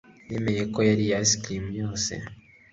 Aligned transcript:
yemeye 0.31 0.63
ko 0.73 0.79
yariye 0.89 1.15
ice 1.23 1.35
cream 1.43 1.65
yose. 1.81 2.13